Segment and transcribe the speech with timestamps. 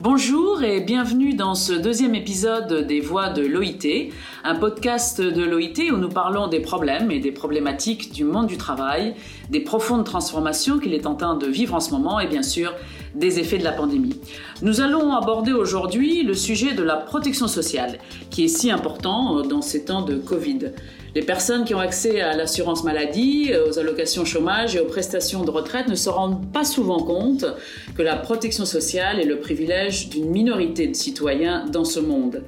[0.00, 4.10] Bonjour et bienvenue dans ce deuxième épisode des Voix de l'OIT,
[4.42, 8.56] un podcast de l'OIT où nous parlons des problèmes et des problématiques du monde du
[8.56, 9.14] travail,
[9.50, 12.74] des profondes transformations qu'il est en train de vivre en ce moment et bien sûr
[13.14, 14.18] des effets de la pandémie.
[14.62, 18.00] Nous allons aborder aujourd'hui le sujet de la protection sociale,
[18.30, 20.72] qui est si important dans ces temps de Covid.
[21.14, 25.50] Les personnes qui ont accès à l'assurance maladie, aux allocations chômage et aux prestations de
[25.50, 27.44] retraite ne se rendent pas souvent compte
[27.96, 32.42] que la protection sociale est le privilège d'une minorité de citoyens dans ce monde.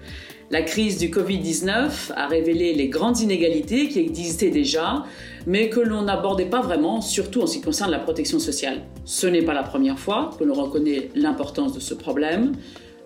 [0.51, 5.05] La crise du Covid-19 a révélé les grandes inégalités qui existaient déjà,
[5.47, 8.83] mais que l'on n'abordait pas vraiment, surtout en ce qui concerne la protection sociale.
[9.05, 12.53] Ce n'est pas la première fois que l'on reconnaît l'importance de ce problème.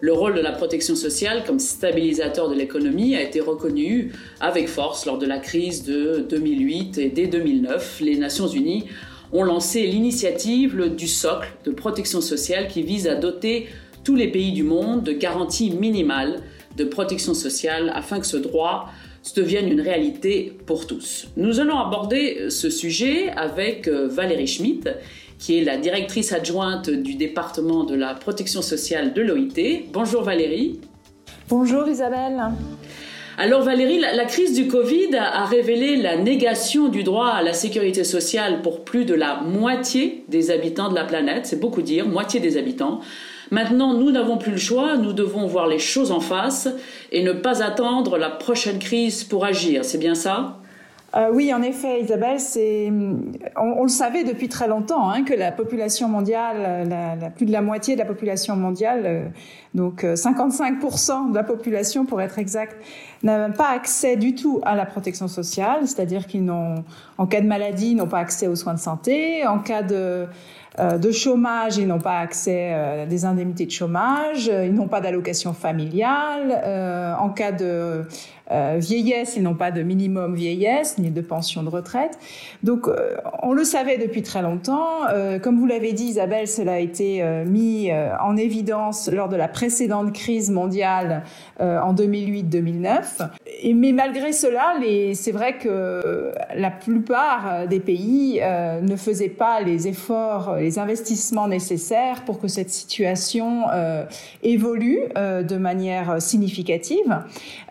[0.03, 5.05] Le rôle de la protection sociale comme stabilisateur de l'économie a été reconnu avec force
[5.05, 8.01] lors de la crise de 2008 et dès 2009.
[8.01, 8.87] Les Nations Unies
[9.33, 13.69] ont lancé l'initiative du socle de protection sociale qui vise à doter
[14.03, 16.41] tous les pays du monde de garanties minimales
[16.77, 18.89] de protection sociale afin que ce droit
[19.37, 21.29] devienne une réalité pour tous.
[21.37, 24.89] Nous allons aborder ce sujet avec euh, Valérie Schmitt,
[25.39, 29.87] qui est la directrice adjointe du département de la protection sociale de l'OIT.
[29.93, 30.81] Bonjour Valérie.
[31.49, 32.43] Bonjour Isabelle.
[33.39, 38.05] Alors Valérie, la, crise du Covid a, révélé la négation du droit à la sécurité
[38.05, 42.39] sociale pour plus de la moitié des habitants de la planète, c'est beaucoup dire, moitié
[42.39, 43.01] des habitants.
[43.51, 46.69] Maintenant, nous n'avons plus le choix, nous devons voir les choses en face
[47.11, 50.61] et ne pas attendre la prochaine crise pour agir, c'est bien ça?
[51.17, 52.89] Euh, oui, en effet, Isabelle, c'est
[53.57, 56.89] on, le savait depuis très longtemps hein, que la population mondiale,
[57.35, 59.25] plus de la moitié de la population mondiale, euh,
[59.75, 62.77] donc 55% euh, de la population pour être exact,
[63.25, 66.85] n'a pas accès du tout à la protection sociale, c'est-à-dire qu'ils n'ont,
[67.19, 70.27] en cas de maladie, n'ont pas accès aux soins de santé, en cas de
[70.79, 75.53] de chômage, ils n'ont pas accès à des indemnités de chômage, ils n'ont pas d'allocation
[75.53, 77.17] familiale.
[77.19, 78.07] en cas de
[78.51, 82.19] euh, vieillesse, ils n'ont pas de minimum vieillesse ni de pension de retraite.
[82.65, 85.07] Donc, euh, on le savait depuis très longtemps.
[85.09, 89.49] Euh, comme vous l'avez dit, Isabelle, cela a été mis en évidence lors de la
[89.49, 91.23] précédente crise mondiale
[91.59, 93.29] en 2008-2009.
[93.63, 94.75] Et mais malgré cela,
[95.15, 102.25] c'est vrai que la plupart des pays ne faisaient pas les efforts, les investissements nécessaires
[102.25, 103.65] pour que cette situation
[104.43, 107.25] évolue de manière significative.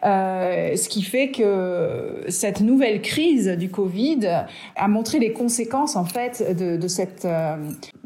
[0.06, 4.46] Euh, ce qui fait que cette nouvelle crise du Covid
[4.76, 7.58] a montré les conséquences en fait de, de cette euh,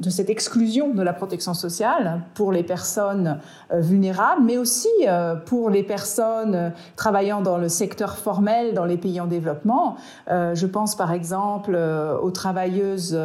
[0.04, 3.40] de cette exclusion de la protection sociale pour les personnes
[3.72, 4.90] euh, vulnérables, mais aussi
[5.46, 9.98] pour les personnes travaillant dans le secteur formel dans les pays en développement.
[10.28, 13.18] je pense par exemple aux travailleuses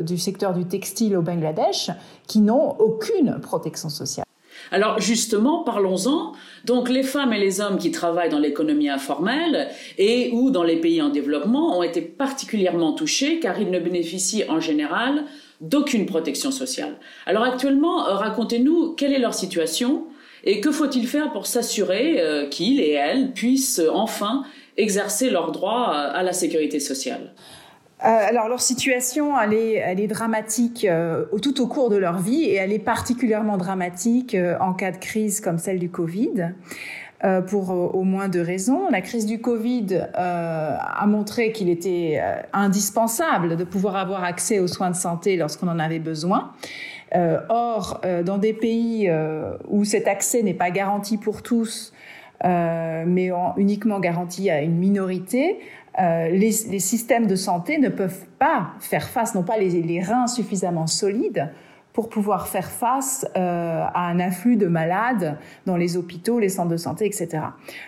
[0.00, 1.90] du secteur du textile au Bangladesh
[2.26, 4.24] qui n'ont aucune protection sociale.
[4.70, 6.32] Alors justement, parlons-en.
[6.64, 10.76] Donc les femmes et les hommes qui travaillent dans l'économie informelle et ou dans les
[10.76, 15.24] pays en développement ont été particulièrement touchés car ils ne bénéficient en général
[15.64, 16.96] d'aucune protection sociale.
[17.26, 20.06] Alors actuellement, euh, racontez-nous quelle est leur situation
[20.44, 24.44] et que faut-il faire pour s'assurer euh, qu'ils et elles puissent enfin
[24.76, 27.32] exercer leurs droits à la sécurité sociale?
[28.04, 32.18] Euh, alors leur situation, elle est, elle est dramatique euh, tout au cours de leur
[32.18, 36.52] vie et elle est particulièrement dramatique euh, en cas de crise comme celle du Covid.
[37.48, 38.90] pour au moins deux raisons.
[38.90, 42.20] La crise du Covid a montré qu'il était
[42.52, 46.52] indispensable de pouvoir avoir accès aux soins de santé lorsqu'on en avait besoin.
[47.48, 49.10] or, dans des pays
[49.68, 51.94] où cet accès n'est pas garanti pour tous,
[52.44, 55.60] mais uniquement garanti à une minorité,
[56.00, 60.00] euh, les, les, systèmes de santé ne peuvent pas faire face, n'ont pas les, les,
[60.00, 61.50] reins suffisamment solides
[61.92, 66.70] pour pouvoir faire face euh, à un afflux de malades dans les hôpitaux, les centres
[66.70, 67.38] de santé, etc.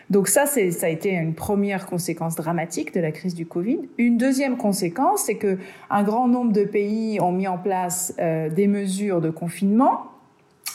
[0.09, 3.81] Donc ça, c'est, ça a été une première conséquence dramatique de la crise du Covid.
[3.99, 5.59] Une deuxième conséquence, c'est que
[5.91, 10.13] un grand nombre de pays ont mis en place euh, des mesures de confinement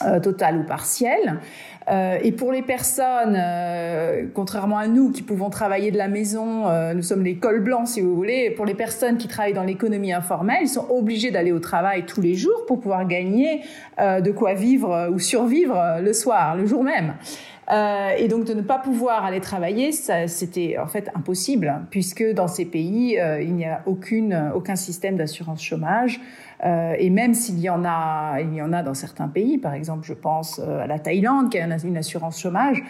[0.06, 1.40] euh, total ou partiel.
[1.90, 6.66] Euh, et pour les personnes, euh, contrairement à nous qui pouvons travailler de la maison,
[6.94, 10.14] nous sommes les cols blancs si vous voulez, pour les personnes qui travaillent dans l'économie
[10.14, 13.62] informelle, ils sont obligés d'aller au travail tous les jours pour pouvoir gagner
[14.00, 17.14] de quoi vivre ou survivre le soir, le jour même.
[17.72, 22.66] Et donc de ne pas pouvoir aller travailler, c'était en fait impossible, puisque dans ces
[22.66, 26.20] pays, il n'y a aucune, aucun système d'assurance chômage.
[26.64, 29.74] Euh, et même s'il y en a, il y en a dans certains pays, par
[29.74, 32.84] exemple, je pense à la Thaïlande qui a une assurance chômage,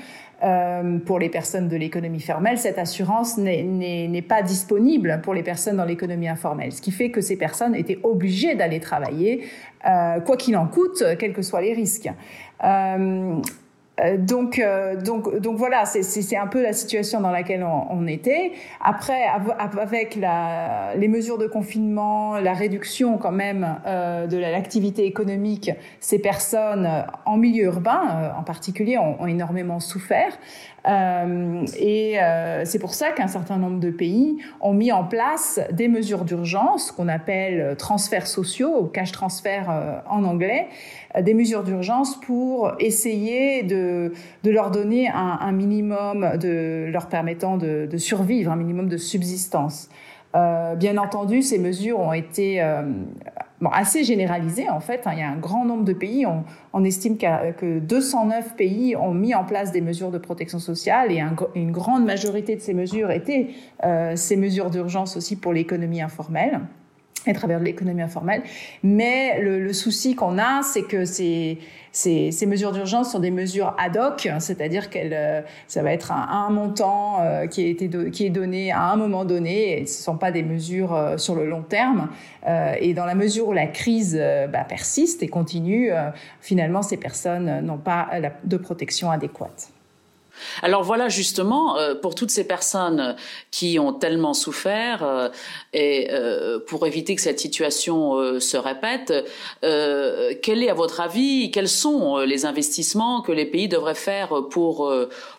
[0.44, 5.78] euh, pour les personnes de l'économie formelle, cette assurance n'est pas disponible pour les personnes
[5.78, 9.46] dans l'économie informelle, ce qui fait que ces personnes étaient obligées d'aller travailler,
[9.88, 12.10] euh, quoi qu'il en coûte, quels que soient les risques.
[12.64, 13.42] Euh, euh,
[14.18, 18.52] donc, euh, donc, donc voilà, c'est un peu la situation dans laquelle on, était.
[18.84, 19.26] Après,
[19.80, 26.20] avec la, les mesures de confinement, la réduction quand même euh, de l'activité économique, ces
[26.20, 26.90] personnes
[27.26, 30.38] en milieu urbain, en particulier, ont, ont énormément souffert.
[30.88, 35.60] Euh, et euh, c'est pour ça qu'un certain nombre de pays ont mis en place
[35.72, 40.68] des mesures d'urgence qu'on appelle transferts sociaux, cash transfert euh, en anglais,
[41.20, 44.14] des mesures d'urgence pour essayer de,
[44.44, 48.98] de leur donner un, un, minimum de leur permettant de, de, survivre, un minimum de
[48.98, 49.90] subsistance.
[50.34, 52.84] Euh, bien entendu, ces mesures ont été euh,
[53.60, 55.06] bon, assez généralisées en fait.
[55.06, 55.12] Hein.
[55.14, 56.26] Il y a un grand nombre de pays.
[56.26, 61.12] On, on estime que 209 pays ont mis en place des mesures de protection sociale
[61.12, 63.50] et un, une grande majorité de ces mesures étaient
[63.84, 66.62] euh, ces mesures d'urgence aussi pour l'économie informelle
[67.28, 68.42] à travers l'économie informelle.
[68.84, 71.60] Mais le, le souci qu'on a, c'est que ces,
[71.92, 76.12] ces, ces mesures d'urgence sont des mesures ad hoc, c'est-à-dire qu'elles, euh, ça va être
[76.12, 79.86] un, un montant euh, qui, a été qui est donné à un moment donné, et
[79.86, 82.10] ce ne sont pas des mesures euh, sur le long terme.
[82.80, 84.20] et dans la mesure où la crise
[84.52, 85.92] bah, persiste et continue,
[86.40, 88.10] finalement, ces personnes n'ont pas
[88.44, 89.72] de protection adéquate.
[90.62, 93.16] Alors voilà justement euh, pour toutes ces personnes
[93.50, 95.30] qui ont tellement souffert euh,
[95.74, 97.92] et euh, pour éviter que cette situation
[98.40, 99.14] se répète,
[99.62, 104.92] quel est à votre avis quels sont les investissements que les pays devraient faire pour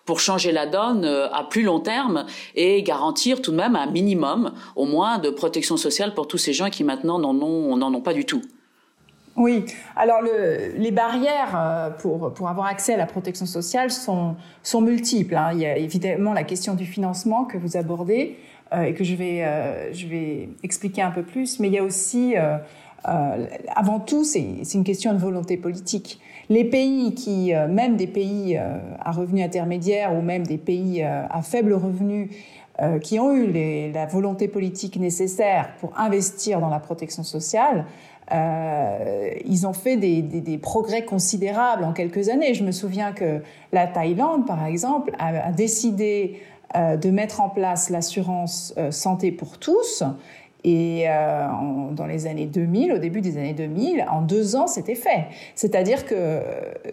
[0.05, 4.53] pour changer la donne à plus long terme et garantir tout de même un minimum
[4.77, 8.03] au moins de protection sociale pour tous ces gens qui maintenant n'en ont n'en ont
[8.03, 8.43] pas du tout?
[9.37, 9.65] Oui,
[9.97, 14.83] alors le, les barrières euh, pour, pour avoir accès à la protection sociale sont, sont
[14.83, 15.35] multiples.
[15.37, 15.51] Hein.
[15.55, 18.37] Il y a évidemment la question du financement que vous abordez
[18.75, 21.79] euh, et que je vais, euh, je vais expliquer un peu plus, mais il y
[21.79, 22.35] a aussi,
[23.09, 26.21] euh, avant tout, c'est une question de volonté politique.
[26.49, 31.73] Les pays qui, même des pays à revenus intermédiaires ou même des pays à faible
[31.73, 32.31] revenu,
[33.01, 37.87] qui ont eu la volonté politique nécessaire pour investir dans la protection sociale,
[38.33, 42.55] euh, ils ont fait des, progrès considérables en quelques années.
[42.55, 46.41] Je me souviens que la Thaïlande, par exemple, a, décidé
[46.77, 50.03] euh, de mettre en place l'assurance euh, santé pour tous.
[50.65, 51.47] Et euh,
[51.93, 55.27] dans les années 2000, au début des années 2000, en deux ans, c'était fait.
[55.55, 56.41] C'est-à-dire que euh,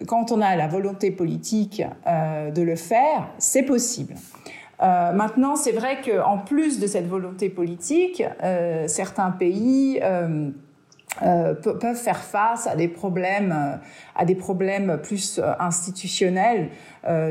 [0.08, 4.14] quand on a la volonté politique euh, de le faire, c'est possible.
[4.82, 10.00] Euh, maintenant, c'est vrai qu'en plus de cette volonté politique, euh, certains pays
[11.22, 13.76] euh, peuvent faire face à des problèmes, euh,
[14.14, 16.70] à des problèmes plus euh, institutionnels.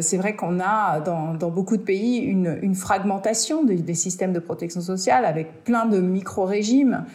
[0.01, 5.25] C'est vrai qu'on a dans, beaucoup de pays une, fragmentation des, systèmes de protection sociale
[5.25, 7.05] avec plein de micro-régimes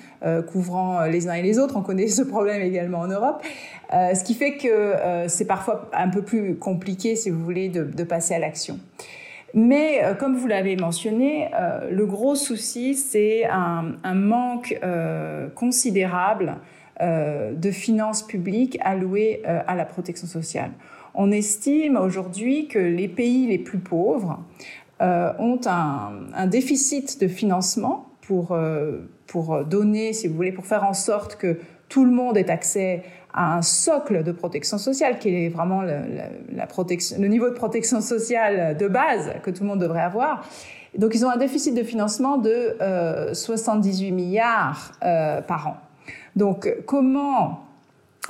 [0.53, 1.77] couvrant les uns et les autres.
[1.77, 3.43] On connaît ce problème également en Europe,
[3.91, 4.95] ce qui fait que
[5.27, 8.79] c'est parfois un peu plus compliqué, si vous voulez, de passer à l'action.
[9.55, 16.57] Mais euh, comme vous l'avez mentionné, euh, le gros souci, c'est un, manque euh, considérable
[17.01, 20.71] de finances publiques allouées à la protection sociale.
[21.13, 24.39] On estime aujourd'hui que les pays les plus pauvres
[25.01, 28.57] ont un, un, déficit de financement pour,
[29.27, 31.59] pour donner, si vous voulez, pour faire en sorte que
[31.89, 33.03] tout le monde ait accès
[33.35, 38.89] à un socle de protection sociale qui est vraiment le, niveau de protection sociale de
[38.89, 40.49] base que tout le monde devrait avoir.
[40.97, 45.77] Donc ils ont un déficit de financement de euh, 78 milliards euh, par an.
[46.37, 47.65] Donc comment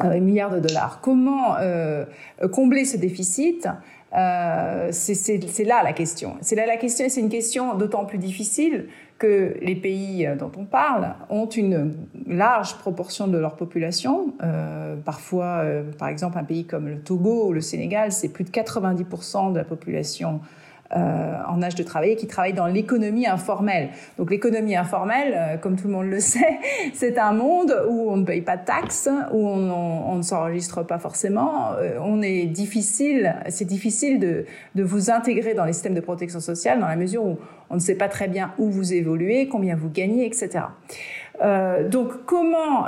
[0.02, 2.04] euh, milliards de dollars Comment euh,
[2.50, 3.68] combler ce déficit
[4.16, 6.36] euh, c'est là la question.
[6.40, 8.86] C'est là la question, et c'est une question d'autant plus difficile
[9.18, 11.94] que les pays dont on parle ont une
[12.26, 14.34] large proportion de leur population.
[14.42, 18.44] Euh, parfois, euh, par exemple, un pays comme le Togo ou le Sénégal, c'est plus
[18.44, 20.40] de 90% de la population
[20.94, 23.90] euh, en âge de travailler qui travaillent dans l'économie informelle.
[24.18, 26.58] Donc l'économie informelle, euh, comme tout le monde le sait,
[26.92, 30.98] c'est un monde où on ne paye pas de taxes, où on, ne s'enregistre pas
[30.98, 31.72] forcément.
[31.72, 36.40] Euh, on est difficile, c'est difficile de, de vous intégrer dans les systèmes de protection
[36.40, 37.38] sociale dans la mesure où
[37.70, 40.66] on ne sait pas très bien où vous évoluez, combien vous gagnez, etc.
[41.42, 42.86] Euh, donc comment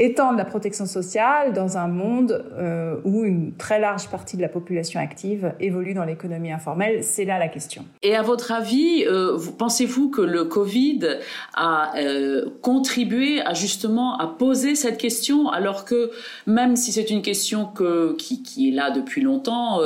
[0.00, 4.48] étendre la protection sociale dans un monde euh, où une très large partie de la
[4.48, 7.84] population active évolue dans l'économie informelle C'est là la question.
[8.02, 11.18] Et à votre avis, euh, pensez-vous que le Covid
[11.54, 16.10] a euh, contribué à justement à poser cette question alors que
[16.46, 19.80] même si c'est une question que, qui, qui, est là depuis longtemps,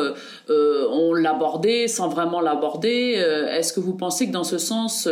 [0.48, 5.08] on l'abordait sans vraiment l'aborder, est-ce que vous pensez que dans ce sens,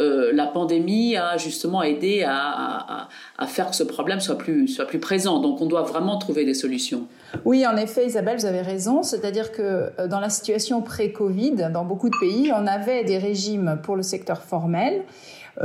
[0.00, 3.08] euh, la pandémie a justement aidé à,
[3.46, 5.38] faire que ce problème soit plus, soit plus présent.
[5.38, 7.06] Donc on doit vraiment trouver des solutions.
[7.44, 9.02] Oui, en effet, Isabelle, vous avez raison.
[9.02, 13.78] C'est-à-dire que euh, dans la situation pré-Covid, dans beaucoup de pays, on avait des régimes
[13.82, 15.02] pour le secteur formel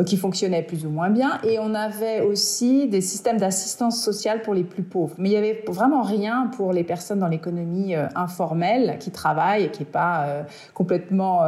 [0.05, 1.39] qui fonctionnaient plus ou moins bien.
[1.43, 5.15] Et on avait aussi des systèmes d'assistance sociale pour les plus pauvres.
[5.17, 9.65] Mais il n'y avait vraiment rien pour les personnes dans l'économie euh, informelle qui travaillent
[9.65, 10.43] et qui n'est pas euh,
[10.73, 11.41] complètement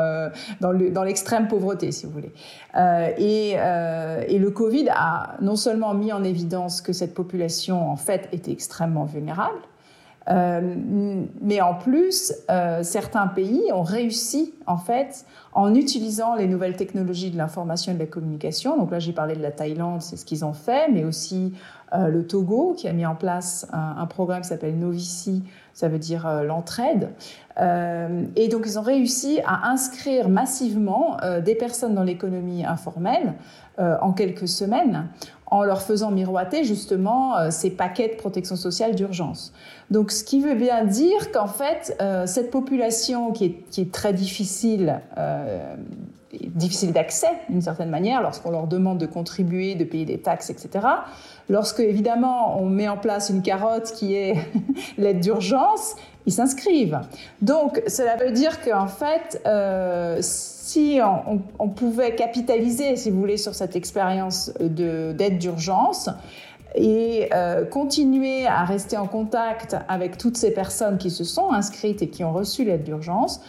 [0.59, 2.31] dans l'extrême pauvreté, si vous voulez.
[3.17, 8.29] Et, et, le Covid a non seulement mis en évidence que cette population, en fait,
[8.31, 9.59] était extrêmement vulnérable,
[10.29, 10.75] euh,
[11.41, 17.31] mais en plus, euh, certains pays ont réussi, en fait, en utilisant les nouvelles technologies
[17.31, 18.77] de l'information et de la communication.
[18.77, 21.53] Donc là, j'ai parlé de la Thaïlande, c'est ce qu'ils ont fait, mais aussi
[21.93, 25.43] euh, le Togo, qui a mis en place un, programme qui s'appelle Novici,
[25.73, 27.09] ça veut dire euh, l'entraide.
[27.59, 33.33] Euh, et donc, ils ont réussi à inscrire massivement des personnes dans l'économie informelle
[33.77, 35.07] en quelques semaines
[35.47, 39.53] en leur faisant miroiter justement ces paquets de protection sociale d'urgence.
[39.89, 45.01] Donc, ce qui veut bien dire qu'en fait, cette population qui est très difficile,
[45.47, 45.75] euh,
[46.31, 50.85] difficile d'accès d'une certaine manière, lorsqu'on leur demande de contribuer, de payer des taxes, etc.
[51.49, 54.35] Lorsque, évidemment, on met en place une carotte qui est
[54.97, 55.95] l'aide d'urgence,
[56.25, 56.99] ils s'inscrivent.
[57.41, 60.99] Donc, cela veut dire qu'en fait, euh, si
[61.59, 66.09] on, pouvait capitaliser, si vous voulez, sur cette expérience d'aide d'urgence,
[66.75, 72.01] et euh, continuer à rester en contact avec toutes ces personnes qui se sont inscrites
[72.01, 73.41] et qui ont reçu l'aide d'urgence,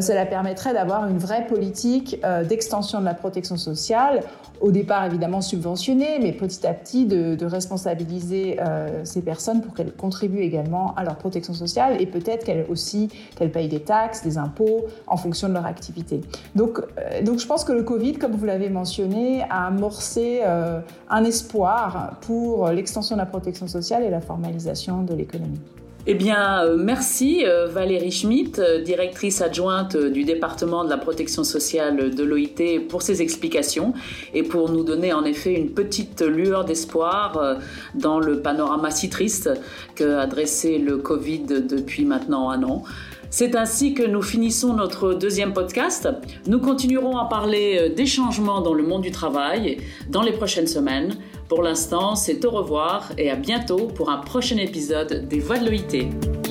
[0.00, 4.22] cela permettrait d'avoir une vraie politique euh, d'extension de la protection sociale,
[4.60, 9.92] au départ évidemment subventionnée, mais petit à petit de, responsabiliser euh, ces personnes pour qu'elles
[9.92, 14.38] contribuent également à leur protection sociale et peut-être qu'elles aussi qu'elles payent des taxes, des
[14.38, 16.20] impôts en fonction de leur activité.
[16.54, 16.80] Donc,
[17.24, 22.68] donc je pense que le Covid, comme vous l'avez mentionné, a amorcé un espoir pour
[22.68, 25.60] l'extension de la protection sociale et la formalisation de l'économie.
[26.08, 31.42] Eh bien, euh, merci euh, Valérie Schmitt, euh, directrice adjointe du département de la protection
[31.42, 33.92] sociale de l'OIT, pour ces explications
[34.32, 37.58] et pour nous donner en effet une petite lueur d'espoir
[37.96, 39.50] dans le panorama si triste
[39.96, 42.84] qu'a dressé le Covid depuis maintenant un an.
[43.30, 46.08] C'est ainsi que nous finissons notre deuxième podcast.
[46.46, 49.78] Nous continuerons à parler des changements dans le monde du travail
[50.08, 51.16] dans les prochaines semaines.
[51.48, 55.68] Pour l'instant, c'est au revoir et à bientôt pour un prochain épisode des Voix de
[55.68, 56.45] l'OIT.